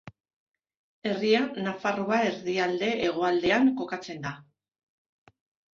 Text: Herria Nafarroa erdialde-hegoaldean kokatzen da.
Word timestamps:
Herria 1.09 1.41
Nafarroa 1.67 2.19
erdialde-hegoaldean 2.31 3.71
kokatzen 3.83 4.29
da. 4.29 4.35